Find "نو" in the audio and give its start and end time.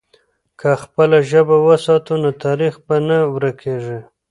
2.21-2.29